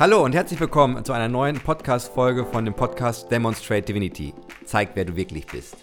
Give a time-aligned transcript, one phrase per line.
[0.00, 4.32] Hallo und herzlich willkommen zu einer neuen Podcast-Folge von dem Podcast Demonstrate Divinity.
[4.64, 5.76] Zeig, wer du wirklich bist.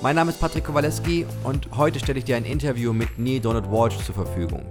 [0.00, 3.70] Mein Name ist Patrick Kowaleski und heute stelle ich dir ein Interview mit Neil Donald
[3.70, 4.64] Walsh zur Verfügung.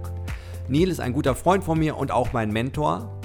[0.66, 3.20] Neil ist ein guter Freund von mir und auch mein Mentor.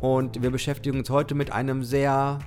[0.00, 2.38] Und wir beschäftigen uns heute mit einem sehr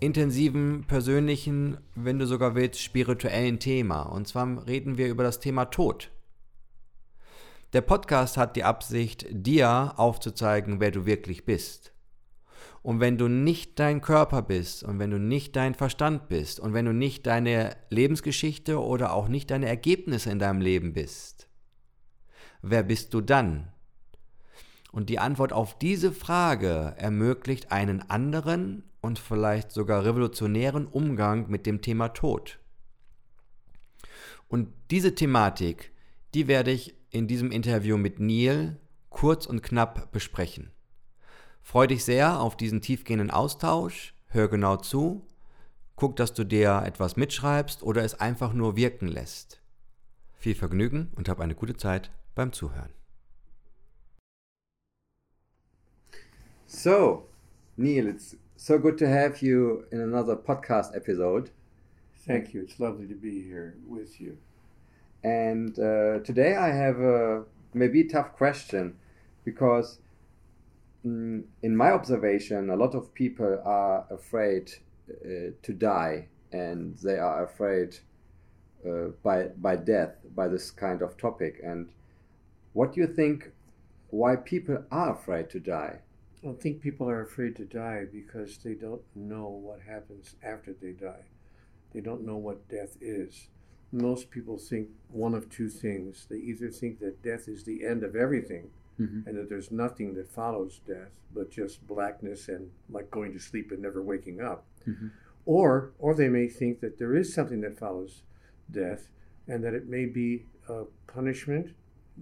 [0.00, 4.04] intensiven, persönlichen, wenn du sogar willst, spirituellen Thema.
[4.04, 6.10] Und zwar reden wir über das Thema Tod.
[7.76, 11.92] Der Podcast hat die Absicht, dir aufzuzeigen, wer du wirklich bist.
[12.80, 16.72] Und wenn du nicht dein Körper bist und wenn du nicht dein Verstand bist und
[16.72, 21.50] wenn du nicht deine Lebensgeschichte oder auch nicht deine Ergebnisse in deinem Leben bist,
[22.62, 23.68] wer bist du dann?
[24.90, 31.66] Und die Antwort auf diese Frage ermöglicht einen anderen und vielleicht sogar revolutionären Umgang mit
[31.66, 32.58] dem Thema Tod.
[34.48, 35.92] Und diese Thematik,
[36.32, 38.78] die werde ich in diesem Interview mit Neil
[39.10, 40.70] kurz und knapp besprechen.
[41.62, 45.26] Freu dich sehr auf diesen tiefgehenden Austausch, hör genau zu,
[45.96, 49.60] guck, dass du dir etwas mitschreibst oder es einfach nur wirken lässt.
[50.34, 52.90] Viel Vergnügen und hab eine gute Zeit beim Zuhören.
[56.66, 57.28] So,
[57.76, 61.50] Neil, it's so good to have you in another podcast episode.
[62.26, 62.62] Thank you.
[62.62, 64.36] It's lovely to be here with you.
[65.26, 67.42] And uh, today I have a
[67.74, 68.94] maybe tough question
[69.44, 69.98] because
[71.04, 74.70] mm, in my observation, a lot of people are afraid
[75.10, 77.98] uh, to die and they are afraid
[78.88, 81.58] uh, by, by death, by this kind of topic.
[81.60, 81.88] And
[82.72, 83.50] what do you think
[84.10, 86.02] why people are afraid to die?
[86.48, 90.92] I think people are afraid to die because they don't know what happens after they
[90.92, 91.24] die.
[91.92, 93.48] They don't know what death is
[93.92, 96.26] most people think one of two things.
[96.28, 98.70] They either think that death is the end of everything
[99.00, 99.28] mm-hmm.
[99.28, 103.70] and that there's nothing that follows death but just blackness and like going to sleep
[103.70, 104.64] and never waking up.
[104.88, 105.08] Mm-hmm.
[105.44, 108.22] Or or they may think that there is something that follows
[108.70, 109.08] death
[109.46, 111.70] and that it may be a punishment,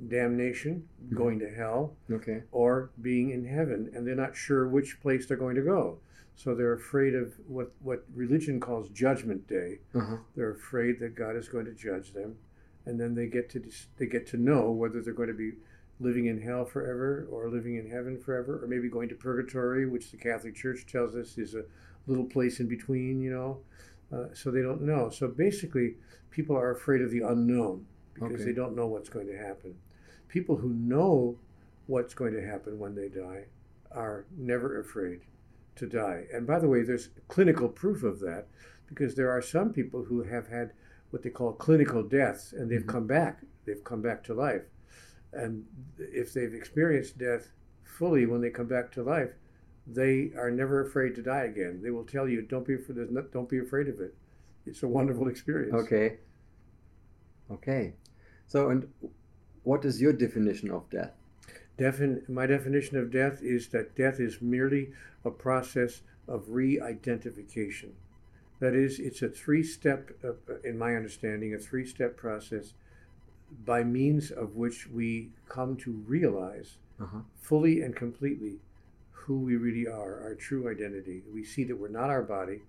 [0.09, 1.17] damnation, mm-hmm.
[1.17, 2.43] going to hell, okay.
[2.53, 5.99] or being in heaven and they're not sure which place they're going to go.
[6.37, 9.78] So they're afraid of what, what religion calls judgment day.
[9.95, 10.17] Uh-huh.
[10.34, 12.37] They're afraid that God is going to judge them,
[12.87, 13.62] and then they get to
[13.99, 15.53] they get to know whether they're going to be
[16.00, 20.11] living in hell forever or living in heaven forever, or maybe going to purgatory, which
[20.11, 21.65] the Catholic Church tells us is a
[22.06, 23.23] little place in between.
[23.23, 23.59] You know,
[24.17, 25.11] uh, so they don't know.
[25.11, 25.94] So basically,
[26.31, 28.44] people are afraid of the unknown because okay.
[28.44, 29.77] they don't know what's going to happen.
[30.28, 31.37] People who know
[31.87, 33.44] what's going to happen when they die
[33.93, 35.21] are never afraid
[35.77, 36.25] to die.
[36.33, 38.47] And by the way, there's clinical proof of that
[38.87, 40.73] because there are some people who have had
[41.11, 42.91] what they call clinical deaths and they've mm-hmm.
[42.91, 43.43] come back.
[43.65, 44.62] They've come back to life.
[45.33, 45.65] And
[45.99, 47.51] if they've experienced death
[47.83, 49.31] fully when they come back to life,
[49.87, 51.81] they are never afraid to die again.
[51.83, 52.97] They will tell you, "Don't be afraid.
[53.33, 54.15] Don't be afraid of it.
[54.65, 56.19] It's a wonderful experience." Okay.
[57.51, 57.95] Okay.
[58.47, 58.89] So, and
[59.62, 61.12] what is your definition of death?
[61.79, 64.93] Defin- my definition of death is that death is merely
[65.25, 67.95] a process of re identification.
[68.61, 72.75] That is, it's a three step, uh, in my understanding, a three step process
[73.65, 77.21] by means of which we come to realize uh-huh.
[77.41, 78.61] fully and completely
[79.11, 81.23] who we really are, our true identity.
[81.33, 82.62] We see that we're not our body,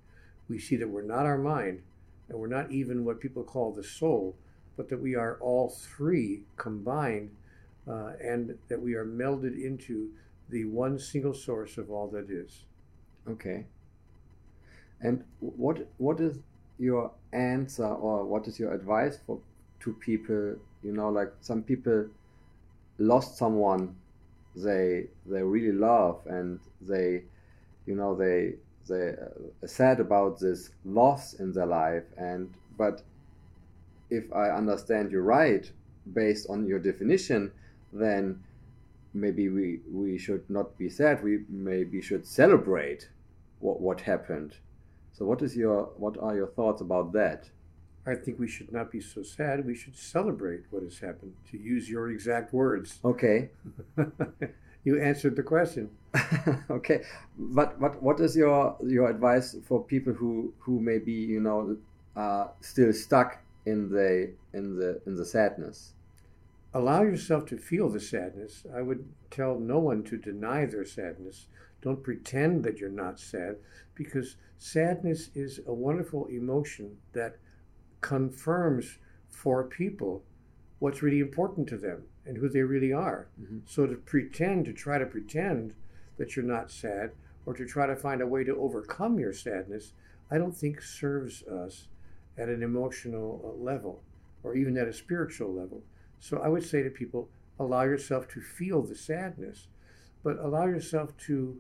[0.49, 1.81] we see that we're not our mind,
[2.29, 4.35] and we're not even what people call the soul,
[4.77, 7.31] but that we are all three combined
[7.87, 10.09] uh, and that we are melded into
[10.49, 12.63] the one single source of all that is.
[13.27, 13.65] Okay.
[15.01, 16.39] And what what is
[16.77, 19.39] your answer or what is your advice for
[19.81, 20.55] to people?
[20.83, 22.07] You know, like some people
[22.97, 23.95] lost someone
[24.55, 27.23] they they really love and they
[27.85, 28.53] you know they
[28.87, 33.01] they uh, sad about this loss in their life and but
[34.09, 35.71] if i understand you right
[36.13, 37.51] based on your definition
[37.95, 38.43] then
[39.13, 41.23] maybe we we should not be sad.
[41.23, 43.09] We maybe should celebrate
[43.59, 44.57] what what happened.
[45.13, 47.49] So what is your what are your thoughts about that?
[48.07, 49.65] I think we should not be so sad.
[49.65, 51.33] We should celebrate what has happened.
[51.51, 52.99] To use your exact words.
[53.05, 53.49] Okay.
[54.83, 55.89] you answered the question.
[56.69, 57.01] okay,
[57.37, 61.77] but but what is your your advice for people who who may be you know
[62.15, 65.94] uh, still stuck in the in the in the sadness?
[66.75, 68.65] Allow yourself to feel the sadness.
[68.75, 71.47] I would tell no one to deny their sadness.
[71.81, 73.55] Don't pretend that you're not sad
[73.95, 77.37] because sadness is a wonderful emotion that
[78.01, 78.97] confirms
[79.29, 80.23] for people
[80.79, 83.29] what's really important to them and who they really are.
[83.41, 83.59] Mm-hmm.
[83.65, 85.75] So to pretend, to try to pretend
[86.17, 87.11] that you're not sad
[87.45, 89.93] or to try to find a way to overcome your sadness,
[90.29, 91.87] I don't think serves us
[92.37, 94.01] at an emotional uh, level
[94.43, 95.81] or even at a spiritual level.
[96.19, 97.29] So I would say to people,
[97.59, 99.67] allow yourself to feel the sadness,
[100.23, 101.57] but allow yourself to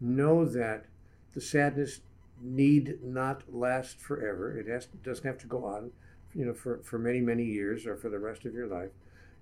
[0.00, 0.86] know that
[1.34, 2.00] the sadness
[2.40, 4.58] need not last forever.
[4.58, 5.90] It has doesn't have to go on,
[6.34, 8.90] you know, for, for many, many years or for the rest of your life.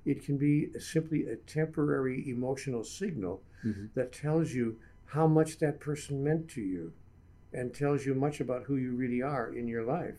[0.04, 3.86] It can be simply a temporary emotional signal mm-hmm.
[3.94, 6.92] that tells you how much that person meant to you
[7.52, 10.18] and tells you much about who you really are in your life.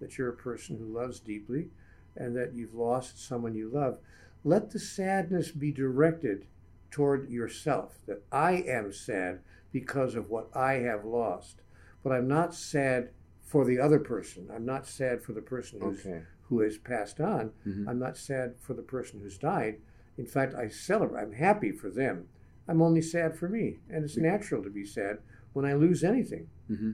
[0.00, 1.68] That you're a person who loves deeply
[2.16, 3.98] and that you've lost someone you love.
[4.44, 6.46] Let the sadness be directed
[6.90, 9.40] toward yourself, that I am sad
[9.72, 11.62] because of what I have lost.
[12.04, 13.10] But I'm not sad
[13.42, 14.48] for the other person.
[14.54, 16.22] I'm not sad for the person who's, okay.
[16.42, 17.50] who has passed on.
[17.66, 17.88] Mm-hmm.
[17.88, 19.78] I'm not sad for the person who's died.
[20.16, 21.22] In fact, I celebrate.
[21.22, 22.26] I'm happy for them.
[22.68, 23.78] I'm only sad for me.
[23.90, 25.18] And it's natural to be sad
[25.52, 26.46] when I lose anything.
[26.70, 26.92] Mm-hmm.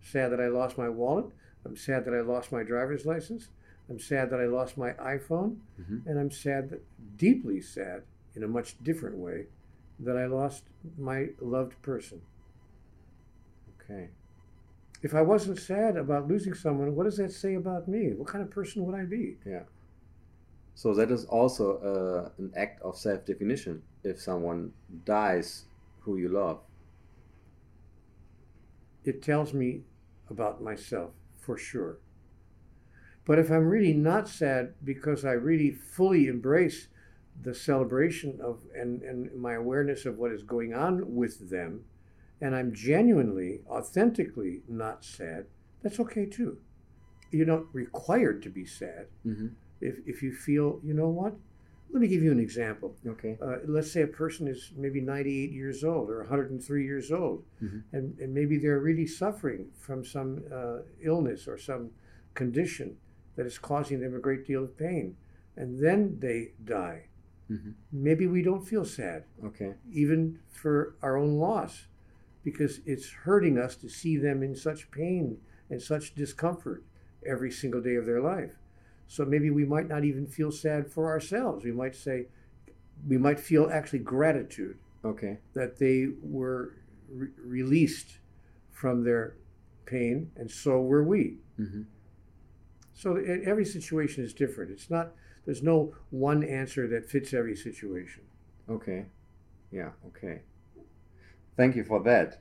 [0.00, 1.26] Sad that I lost my wallet.
[1.64, 3.48] I'm sad that I lost my driver's license.
[3.92, 5.58] I'm sad that I lost my iPhone.
[5.78, 6.08] Mm-hmm.
[6.08, 6.82] And I'm sad that,
[7.18, 8.02] deeply sad,
[8.34, 9.44] in a much different way,
[9.98, 10.64] that I lost
[10.98, 12.22] my loved person.
[13.74, 14.08] Okay.
[15.02, 18.12] If I wasn't sad about losing someone, what does that say about me?
[18.14, 19.36] What kind of person would I be?
[19.44, 19.64] Yeah.
[20.74, 23.82] So that is also uh, an act of self-definition.
[24.04, 24.72] If someone
[25.04, 25.64] dies
[26.00, 26.60] who you love,
[29.04, 29.82] it tells me
[30.30, 31.98] about myself for sure.
[33.24, 36.88] But if I'm really not sad because I really fully embrace
[37.40, 41.84] the celebration of and, and my awareness of what is going on with them,
[42.40, 45.46] and I'm genuinely, authentically not sad,
[45.82, 46.58] that's okay too.
[47.30, 49.06] You're not required to be sad.
[49.26, 49.48] Mm-hmm.
[49.80, 51.34] If, if you feel, you know what?
[51.90, 52.96] Let me give you an example.
[53.06, 53.38] Okay.
[53.40, 57.78] Uh, let's say a person is maybe 98 years old or 103 years old, mm-hmm.
[57.92, 61.90] and, and maybe they're really suffering from some uh, illness or some
[62.34, 62.96] condition
[63.36, 65.16] that is causing them a great deal of pain.
[65.56, 67.06] And then they die.
[67.50, 67.70] Mm-hmm.
[67.92, 69.24] Maybe we don't feel sad.
[69.44, 69.74] Okay.
[69.92, 71.86] Even for our own loss,
[72.44, 75.38] because it's hurting us to see them in such pain
[75.70, 76.82] and such discomfort
[77.26, 78.52] every single day of their life.
[79.06, 81.64] So maybe we might not even feel sad for ourselves.
[81.64, 82.26] We might say,
[83.06, 84.78] we might feel actually gratitude.
[85.04, 85.38] Okay.
[85.54, 86.74] That they were
[87.10, 88.18] re- released
[88.70, 89.36] from their
[89.84, 91.36] pain, and so were we.
[91.60, 91.82] Mm-hmm.
[93.02, 94.70] So every situation is different.
[94.70, 95.10] It's not.
[95.44, 98.22] There's no one answer that fits every situation.
[98.70, 99.06] Okay.
[99.72, 99.90] Yeah.
[100.06, 100.42] Okay.
[101.56, 102.38] Thank you for that.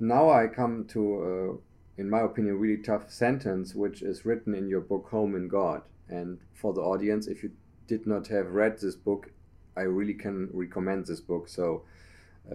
[0.00, 4.66] Now I come to, uh, in my opinion, really tough sentence, which is written in
[4.68, 5.82] your book Home in God.
[6.08, 7.52] And for the audience, if you
[7.86, 9.30] did not have read this book,
[9.76, 11.46] I really can recommend this book.
[11.46, 11.84] So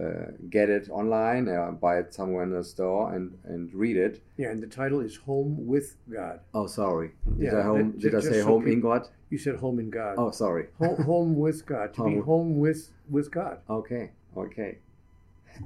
[0.00, 4.22] uh, get it online, uh, buy it somewhere in the store, and and read it.
[4.36, 6.40] Yeah, and the title is Home with God.
[6.54, 7.12] Oh, sorry.
[7.38, 7.92] Did yeah, I home?
[7.98, 9.08] Did I say so Home in God?
[9.28, 10.14] You said Home in God.
[10.16, 10.68] Oh, sorry.
[10.78, 11.94] home, home with God.
[11.94, 12.14] To home.
[12.14, 13.58] be home with with God.
[13.68, 14.10] Okay.
[14.36, 14.78] Okay.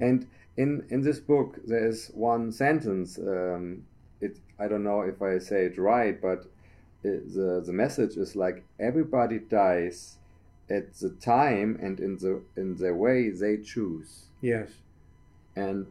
[0.00, 0.26] And
[0.56, 3.18] in in this book, there is one sentence.
[3.18, 3.84] Um,
[4.20, 6.46] it I don't know if I say it right, but
[7.04, 10.16] it, the the message is like everybody dies
[10.68, 14.26] at the time and in the in the way they choose.
[14.40, 14.70] Yes.
[15.54, 15.86] And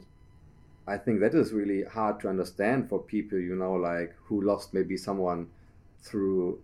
[0.88, 4.74] I think that is really hard to understand for people, you know, like who lost
[4.74, 5.48] maybe someone
[6.01, 6.60] through,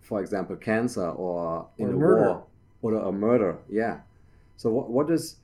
[0.00, 2.42] for example, cancer or in or a murder.
[2.80, 3.58] war or a murder.
[3.68, 4.00] Yeah.
[4.56, 5.36] So what what is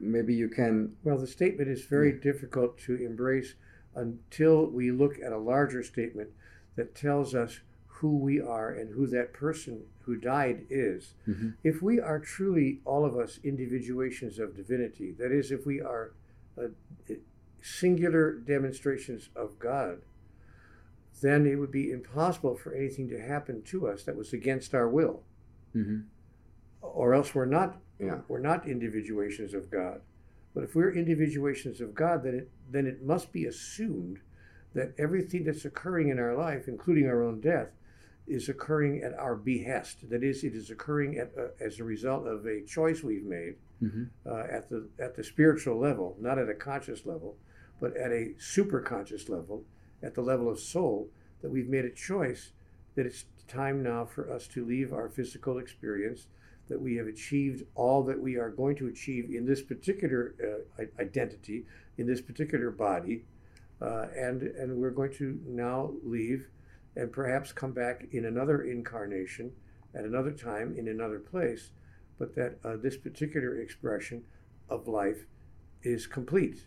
[0.00, 2.22] maybe you can well the statement is very yeah.
[2.22, 3.54] difficult to embrace
[3.94, 6.30] until we look at a larger statement
[6.76, 7.60] that tells us
[8.02, 11.14] who we are and who that person who died is.
[11.28, 11.50] Mm-hmm.
[11.62, 16.14] If we are truly, all of us, individuations of divinity, that is, if we are
[16.58, 16.66] uh,
[17.60, 20.02] singular demonstrations of God,
[21.22, 24.88] then it would be impossible for anything to happen to us that was against our
[24.88, 25.22] will.
[25.76, 26.00] Mm-hmm.
[26.80, 28.18] Or else we're not yeah.
[28.26, 30.00] we're not individuations of God.
[30.56, 34.18] But if we're individuations of God, then it then it must be assumed
[34.74, 37.68] that everything that's occurring in our life, including our own death,
[38.26, 40.08] is occurring at our behest.
[40.08, 43.56] That is, it is occurring at, uh, as a result of a choice we've made
[43.82, 44.04] mm-hmm.
[44.26, 47.36] uh, at the at the spiritual level, not at a conscious level,
[47.80, 49.64] but at a super conscious level,
[50.02, 51.08] at the level of soul.
[51.42, 52.52] That we've made a choice
[52.94, 56.28] that it's time now for us to leave our physical experience.
[56.68, 60.34] That we have achieved all that we are going to achieve in this particular
[60.78, 61.66] uh, identity,
[61.98, 63.24] in this particular body,
[63.80, 66.48] uh, and and we're going to now leave
[66.96, 69.52] and perhaps come back in another incarnation
[69.94, 71.70] at another time in another place.
[72.18, 74.22] but that uh, this particular expression
[74.68, 75.26] of life
[75.82, 76.66] is complete.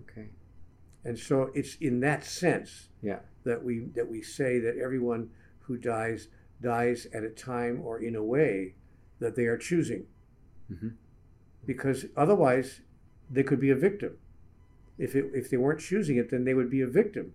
[0.00, 0.28] Okay.
[1.04, 3.20] And so it's in that sense Yeah.
[3.44, 6.28] that we that we say that everyone who dies
[6.62, 8.74] dies at a time or in a way
[9.18, 10.06] that they are choosing.
[10.72, 10.94] Mhm.
[11.66, 12.80] Because otherwise
[13.30, 14.16] they could be a victim.
[14.98, 17.34] If it, if they weren't choosing it, then they would be a victim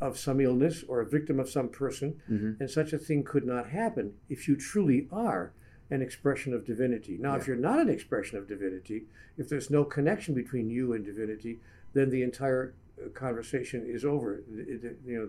[0.00, 3.44] of some illness or a victim of some person, hmm and such a thing could
[3.44, 5.52] not happen if you truly are
[5.90, 7.16] an expression of divinity.
[7.18, 9.06] Now, if you're not an expression of divinity,
[9.38, 11.60] if there's no connection between you and divinity,
[11.94, 14.42] then the entire uh, conversation is over.
[14.50, 15.28] It- it- you know,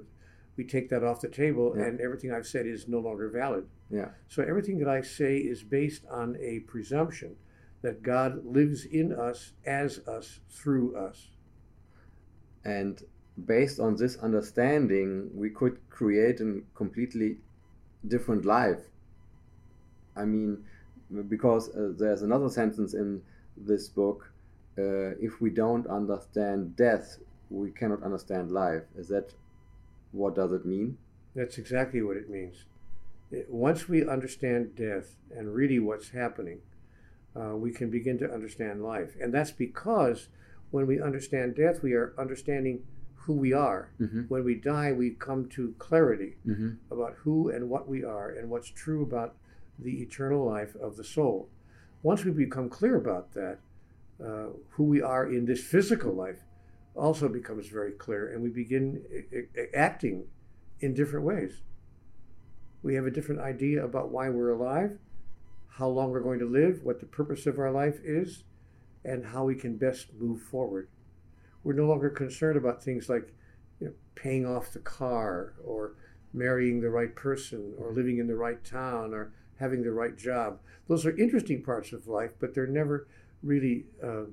[0.58, 1.86] we take that off the table, Yeah.
[1.86, 3.66] and everything I've said is no longer valid.
[3.90, 4.10] Yeah.
[4.28, 7.38] So everything that I say is based on a presumption
[7.82, 11.30] that God lives in us, as us, through us.
[12.66, 13.02] And
[13.46, 17.38] based on this understanding, we could create a completely
[18.08, 18.80] different life.
[20.16, 20.64] I mean,
[21.28, 23.22] because uh, there's another sentence in
[23.58, 24.32] this book
[24.80, 27.18] uh, if we don't understand death,
[27.50, 28.84] we cannot understand life.
[28.96, 29.34] Is that
[30.12, 30.98] what does it mean?
[31.36, 32.66] That's exactly what it means.
[33.50, 36.62] Once we understand death and really what's happening,
[37.36, 39.16] uh, we can begin to understand life.
[39.22, 40.30] And that's because
[40.72, 42.84] when we understand death, we are understanding
[43.22, 43.92] who we are.
[44.00, 44.22] Mm-hmm.
[44.24, 46.70] When we die, we come to clarity Mm-hmm.
[46.92, 49.36] about who and what we are and what's true about
[49.78, 51.50] the eternal life of the soul.
[52.02, 53.60] Once we become clear about that,
[54.24, 56.40] uh, who we are in this physical life
[56.96, 60.26] also becomes very clear, and we begin i- i- acting
[60.82, 61.62] in different ways.
[62.84, 64.98] We have a different idea about why we're alive,
[65.68, 68.44] how long we're going to live, what the purpose of our life is,
[69.06, 70.88] and how we can best move forward.
[71.70, 73.32] We're no longer concerned about things like
[73.80, 75.92] you know, paying off the car or
[76.34, 80.62] marrying the right person or living in the right town or having the right job.
[80.88, 83.08] Those are interesting parts of life, but they're never
[83.44, 84.24] really uh,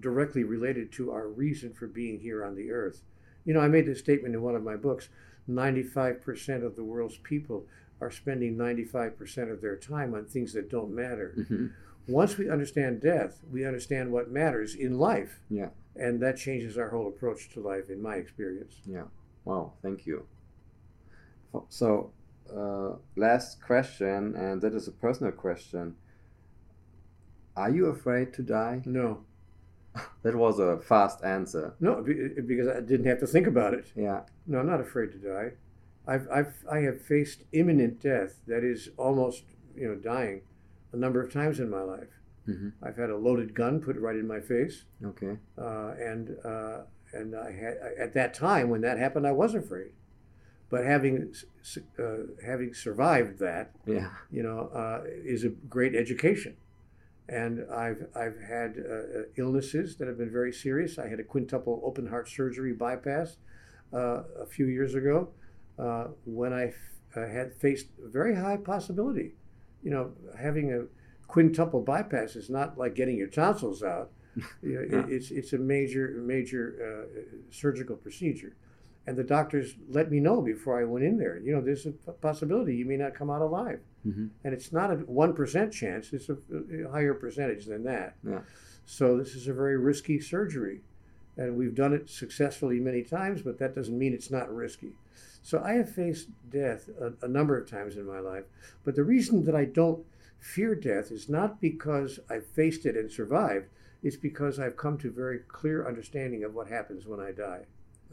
[0.00, 3.04] directly related to our reason for being here on the earth.
[3.44, 5.10] You know, I made this statement in one of my books
[5.48, 7.66] 95% of the world's people
[8.00, 11.36] are spending 95% of their time on things that don't matter.
[11.38, 11.66] Mm-hmm.
[12.08, 15.38] Once we understand death, we understand what matters in life.
[15.48, 15.68] Yeah.
[15.96, 18.80] And that changes our whole approach to life, in my experience.
[18.86, 19.04] Yeah.
[19.44, 19.72] Wow.
[19.82, 20.26] Thank you.
[21.68, 22.12] So,
[22.54, 25.96] uh, last question, and that is a personal question.
[27.56, 28.82] Are you afraid to die?
[28.84, 29.24] No,
[30.22, 31.74] That was a fast answer.
[31.80, 33.90] no, because I didn't have to think about it.
[33.96, 34.20] Yeah.
[34.46, 35.52] No, I'm not afraid to die.
[36.06, 39.44] I've, I've, I have faced imminent death, that is almost,
[39.76, 40.42] you know, dying,
[40.92, 42.19] a number of times in my life.
[42.48, 42.68] Mm-hmm.
[42.82, 45.36] I've had a loaded gun put right in my face, Okay.
[45.58, 46.78] uh, and uh,
[47.12, 49.92] and I had at that time when that happened, I was afraid.
[50.70, 51.32] But having
[51.98, 52.02] uh,
[52.44, 54.10] having survived that, Yeah.
[54.30, 56.56] you know, uh, is a great education.
[57.28, 60.98] And I've I've had uh, illnesses that have been very serious.
[60.98, 63.36] I had a quintuple open heart surgery bypass
[63.92, 65.28] uh, a few years ago
[65.78, 66.74] uh, when I f-
[67.16, 69.34] uh, had faced very high possibility.
[69.82, 70.80] You know, having a
[71.34, 74.10] quintuple bypass is not like getting your tonsils out.
[74.62, 74.98] You know, Yeah.
[75.06, 77.04] it, it's it's a major major uh,
[77.50, 78.52] surgical procedure,
[79.06, 81.36] and the doctors let me know before I went in there.
[81.44, 81.92] You know, there's a
[82.28, 84.26] possibility you may not come out alive, Mm-hmm.
[84.44, 86.36] and it's not a one percent chance; it's a,
[86.86, 88.14] a higher percentage than that.
[88.32, 88.42] Yeah.
[88.86, 90.78] So this is a very risky surgery,
[91.36, 94.92] and we've done it successfully many times, but that doesn't mean it's not risky.
[95.42, 98.44] So I have faced death a, a number of times in my life,
[98.84, 100.02] but the reason that I don't
[100.40, 103.66] fear death is not because I faced it and survived.
[104.02, 107.66] It's because I've come to very clear understanding of what happens when I die.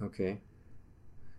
[0.03, 0.41] Okay.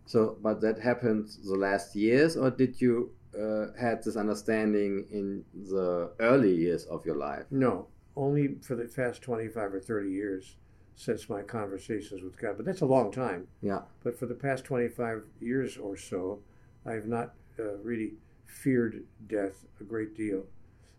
[0.07, 5.45] So, but that happened the last years, or did you uh, had this understanding in
[5.55, 7.45] the early years of your life?
[7.51, 10.57] No, only for the past 25 or 30 years
[10.97, 12.57] since my conversations with God.
[12.57, 13.47] But that's a long time.
[13.61, 13.83] Yeah.
[14.03, 16.41] But for the past 25 years or so,
[16.87, 18.15] I have not uh, really
[18.47, 20.45] feared death a great deal.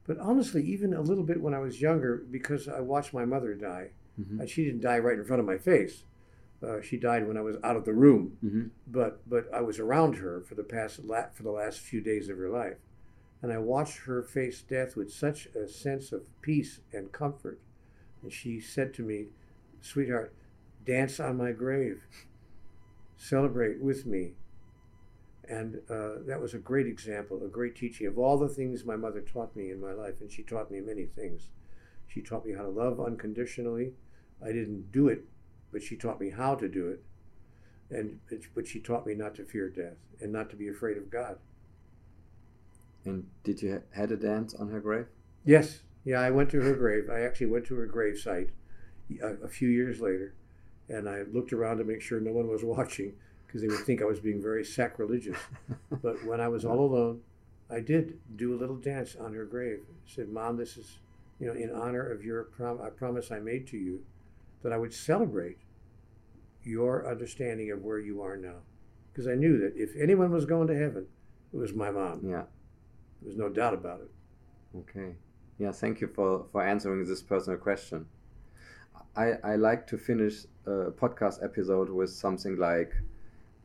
[0.10, 3.54] But honestly, even a little bit when I was younger, because I watched my mother
[3.54, 3.92] die.
[4.20, 4.44] Mm-hmm.
[4.48, 6.04] She didn't die right in front of my face.
[6.63, 8.36] Uh, she died when I was out of the room.
[8.44, 8.63] Mm-hmm.
[8.88, 12.28] but but I was around her for the past la- for the last few days
[12.28, 12.78] of her life,
[13.44, 17.60] and I watched her face death with such a sense of peace and comfort.
[18.24, 19.28] And she said to me,
[19.80, 20.34] "Sweetheart,
[20.84, 22.01] dance on my grave,
[23.16, 24.34] celebrate with me."
[25.50, 28.96] And uh, that was a great example, a great teaching of all the things my
[28.96, 31.50] mother taught me in my life, and she taught me many things.
[32.08, 33.94] She taught me how to love unconditionally.
[34.44, 35.24] I didn't do it,
[35.72, 37.03] but she taught me how to do it
[37.91, 38.20] and
[38.53, 41.38] but she taught me not to fear death and not to be afraid of God.
[43.06, 45.08] And did you ha- had a dance on her grave?
[45.46, 47.10] Yes, yeah, I went to her grave.
[47.12, 48.50] I actually went to her grave site
[49.22, 50.36] a, a few years later,
[50.88, 53.13] and I looked around to make sure no one was watching
[53.50, 55.38] because they would think I was being very sacrilegious.
[56.03, 57.22] but when I was all alone,
[57.68, 59.79] I did do a little dance on her grave.
[59.89, 61.00] I said, "Mom, this is,
[61.39, 64.03] you know, in honor of your prom- I promise I made to you,
[64.62, 65.58] that I would celebrate
[66.63, 68.62] your understanding of where you are now,
[69.12, 71.08] because I knew that if anyone was going to heaven,
[71.51, 72.22] it was my mom.
[72.24, 72.44] Yeah,
[73.24, 74.12] there's no doubt about it.
[74.77, 75.15] Okay,
[75.58, 78.06] yeah, thank you for for answering this personal question.
[79.15, 82.94] I I like to finish a podcast episode with something like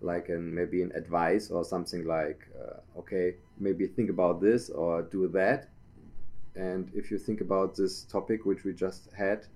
[0.01, 5.03] like an maybe an advice or something like uh, okay maybe think about this or
[5.03, 5.69] do that.
[6.57, 9.47] And if you think about this topic which we just had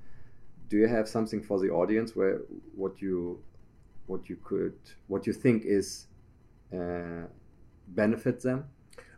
[0.69, 2.41] do you have something for the audience where
[2.75, 3.43] what you
[4.07, 4.75] what you could
[5.07, 6.07] what you think is
[6.75, 7.27] uh,
[7.89, 8.65] benefit them?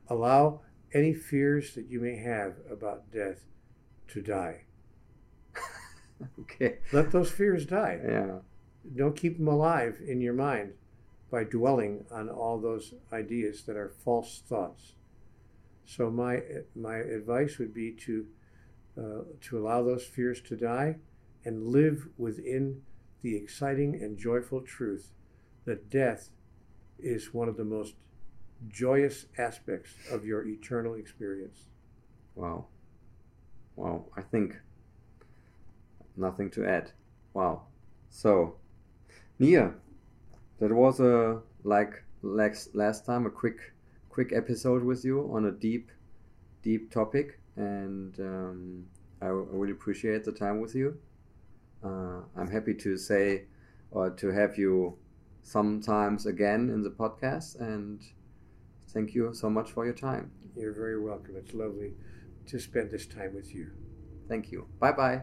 [0.09, 0.61] Allow
[0.93, 3.45] any fears that you may have about death
[4.09, 4.63] to die.
[6.39, 6.81] Okay.
[6.93, 7.99] Let those fears die.
[8.05, 8.41] Yeah.
[8.95, 10.75] Don't keep them alive in your mind
[11.31, 14.95] by dwelling on all those ideas that are false thoughts.
[15.85, 16.41] So my
[16.75, 18.27] my advice would be to
[18.99, 20.97] uh, to allow those fears to die
[21.45, 22.83] and live within
[23.23, 25.13] the exciting and joyful truth
[25.65, 26.31] that death
[26.99, 27.95] is one of the most
[28.69, 31.67] joyous aspects of your eternal experience.
[32.35, 32.67] Wow.
[33.77, 34.07] Wow.
[34.17, 34.57] I think
[36.17, 36.93] nothing to add.
[37.33, 37.63] Wow.
[38.11, 38.57] So,
[39.39, 39.75] Neale,
[40.61, 43.73] that was a like last last time a quick
[44.11, 45.91] quick episode with you on a deep
[46.63, 47.41] deep topic.
[47.57, 48.85] And um,
[49.21, 50.97] I, really appreciate the time with you.
[51.83, 53.45] Uh, i'm happy to say
[53.91, 54.99] or to have you
[55.43, 57.59] sometimes again in the podcast.
[57.61, 58.03] And
[58.89, 60.31] thank you so much for your time.
[60.57, 61.37] You're very welcome.
[61.37, 61.95] It's lovely
[62.47, 63.71] to spend this time with you.
[64.29, 64.67] Thank you.
[64.79, 65.23] Bye bye.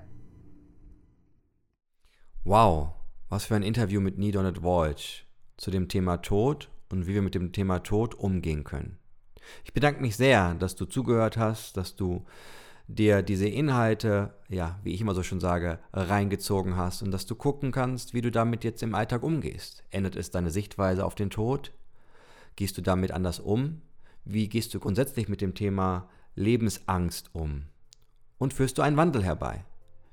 [2.44, 2.94] Wow.
[3.30, 5.27] Was für ein Interview mit Neale Donald Walsch.
[5.58, 8.98] Zu dem Thema Tod und wie wir mit dem Thema Tod umgehen können.
[9.64, 12.26] Ich bedanke mich sehr, dass du zugehört hast, dass du
[12.88, 17.36] dir diese Inhalte, ja, wie ich immer so schon sage, reingezogen hast und dass du
[17.36, 19.84] gucken kannst, wie du damit jetzt im Alltag umgehst.
[19.92, 21.74] Ändert es deine Sichtweise auf den Tod?
[22.56, 23.82] Gehst du damit anders um?
[24.24, 27.64] Wie gehst du grundsätzlich mit dem Thema Lebensangst um?
[28.38, 29.66] Und führst du einen Wandel herbei?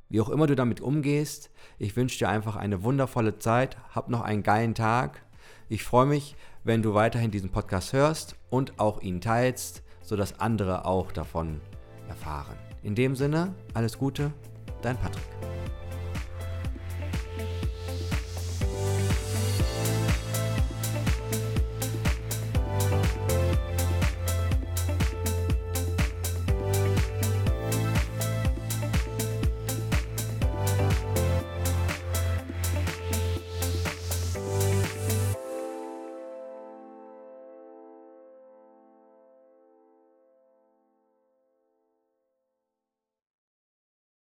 [0.08, 4.20] Wie auch immer du damit umgehst, ich wünsche dir einfach eine wundervolle Zeit, hab noch
[4.20, 5.23] einen geilen Tag
[5.68, 10.84] ich freue mich, wenn du weiterhin diesen Podcast hörst und auch ihn teilst, sodass andere
[10.84, 11.60] auch davon
[12.08, 12.56] erfahren.
[12.82, 14.32] In dem Sinne, alles Gute,
[14.82, 15.53] dein Patrick.